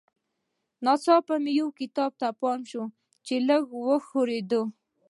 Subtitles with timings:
[0.85, 2.83] ناڅاپه مې یو کتاب ته پام شو
[3.25, 4.51] چې لږ وښورېد